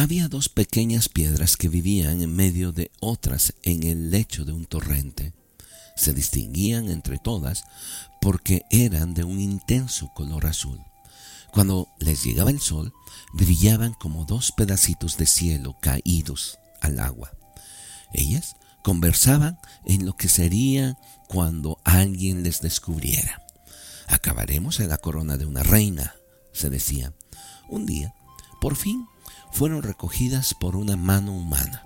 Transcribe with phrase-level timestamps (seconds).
[0.00, 4.64] Había dos pequeñas piedras que vivían en medio de otras en el lecho de un
[4.64, 5.34] torrente.
[5.94, 7.64] Se distinguían entre todas
[8.18, 10.80] porque eran de un intenso color azul.
[11.52, 12.94] Cuando les llegaba el sol,
[13.34, 17.32] brillaban como dos pedacitos de cielo caídos al agua.
[18.14, 20.96] Ellas conversaban en lo que sería
[21.28, 23.42] cuando alguien les descubriera.
[24.08, 26.14] Acabaremos en la corona de una reina,
[26.54, 27.12] se decía.
[27.68, 28.14] Un día,
[28.62, 29.06] por fin,
[29.52, 31.84] fueron recogidas por una mano humana.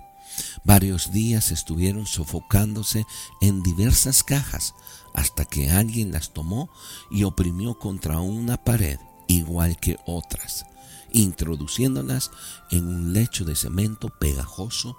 [0.63, 3.05] Varios días estuvieron sofocándose
[3.41, 4.73] en diversas cajas
[5.13, 6.69] hasta que alguien las tomó
[7.09, 10.65] y oprimió contra una pared igual que otras,
[11.11, 12.31] introduciéndolas
[12.71, 14.97] en un lecho de cemento pegajoso,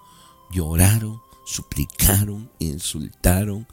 [0.50, 3.68] lloraron, suplicaron, insultaron,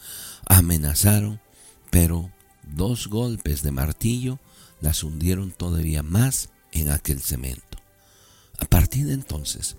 [0.45, 1.41] amenazaron,
[1.89, 2.31] pero
[2.63, 4.39] dos golpes de martillo
[4.81, 7.72] las hundieron todavía más en aquel cemento.
[8.59, 9.75] A partir de entonces,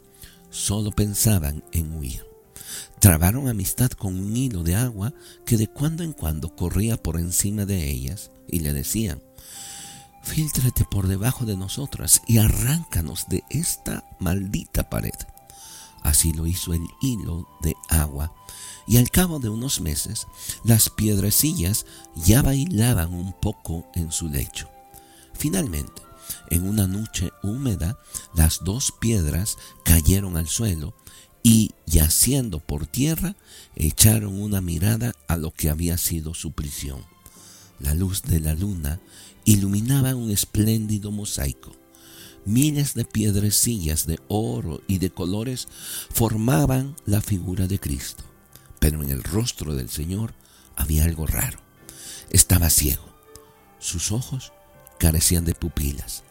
[0.51, 2.25] solo pensaban en huir.
[3.01, 5.13] Trabaron amistad con un hilo de agua
[5.45, 9.23] que de cuando en cuando corría por encima de ellas y le decían,
[10.25, 15.13] Fíltrate por debajo de nosotras y arráncanos de esta maldita pared.
[16.03, 18.33] Así lo hizo el hilo de agua,
[18.87, 20.27] y al cabo de unos meses
[20.65, 21.85] las piedrecillas
[22.15, 24.69] ya bailaban un poco en su lecho.
[25.35, 26.04] Finalmente,
[26.55, 27.99] en una noche húmeda,
[28.35, 30.95] las dos piedras cayeron al suelo
[31.43, 33.35] y, yaciendo por tierra,
[33.75, 37.05] echaron una mirada a lo que había sido su prisión.
[37.81, 39.01] La luz de la luna
[39.45, 41.73] iluminaba un espléndido mosaico.
[42.45, 45.67] Miles de piedrecillas de oro y de colores
[46.11, 48.23] formaban la figura de Cristo.
[48.79, 50.35] Pero en el rostro del Señor
[50.77, 51.59] había algo raro.
[52.31, 53.13] Estaba ciego.
[53.81, 54.53] Sus ojos
[54.99, 56.23] carecían de pupilas.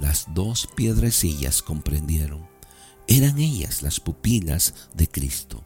[0.00, 2.46] Las dos piedrecillas comprendieron.
[3.06, 5.64] Eran ellas las pupilas de Cristo.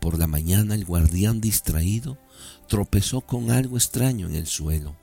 [0.00, 2.18] Por la mañana el guardián distraído
[2.68, 4.96] tropezó con algo extraño en el suelo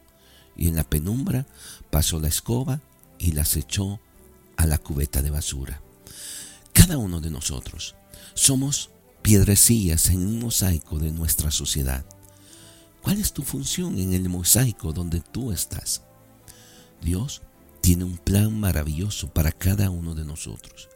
[0.56, 1.48] y en la penumbra
[1.90, 2.82] pasó la escoba
[3.18, 4.00] y las echó
[4.58, 5.82] a la cubeta de basura.
[6.74, 7.96] Cada uno de nosotros
[8.34, 8.92] somos
[9.22, 12.06] piedrecillas en un mosaico de nuestra sociedad.
[13.02, 16.04] ¿Cuál es tu función en el mosaico donde tú estás?
[17.02, 17.42] Dios
[17.82, 20.90] tiene un plan maravilloso para cada uno de nosotros.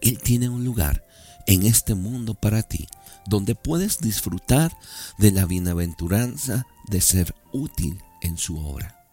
[0.00, 1.06] Él tiene un lugar
[1.46, 2.86] en este mundo para ti,
[3.26, 4.76] donde puedes disfrutar
[5.18, 9.04] de la bienaventuranza de ser útil en su obra.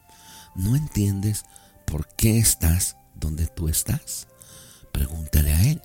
[0.56, 1.46] ¿No entiendes
[1.86, 4.28] por qué estás donde tú estás?
[4.92, 5.82] Pregúntale a Él.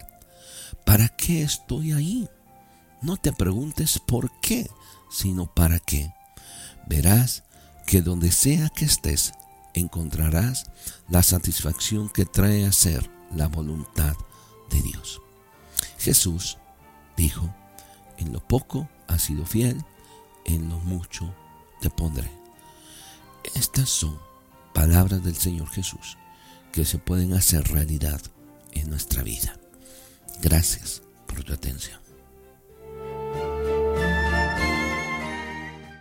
[0.85, 2.29] ¿Para qué estoy ahí?
[3.03, 4.69] No te preguntes por qué,
[5.11, 6.13] sino para qué.
[6.89, 7.45] Verás
[7.87, 9.33] que donde sea que estés,
[9.77, 10.67] encontrarás
[11.09, 14.17] la satisfacción que trae a ser la voluntad
[14.71, 15.21] de Dios.
[15.99, 16.59] Jesús
[17.17, 17.55] dijo,
[18.19, 19.85] en lo poco has sido fiel,
[20.45, 21.33] en lo mucho
[21.81, 22.31] te pondré.
[23.55, 24.19] Estas son
[24.75, 26.17] palabras del Señor Jesús
[26.73, 28.21] que se pueden hacer realidad
[28.73, 29.59] en nuestra vida.
[30.43, 32.06] Gracias por tu atención.